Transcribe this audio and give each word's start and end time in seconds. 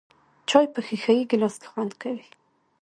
چای 0.49 0.65
په 0.73 0.79
ښیښه 0.87 1.13
یې 1.17 1.23
ګیلاس 1.29 1.55
کې 1.61 1.67
خوند 1.71 1.93
کوي. 2.01 2.27